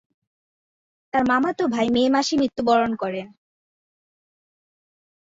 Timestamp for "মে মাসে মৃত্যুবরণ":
1.95-2.91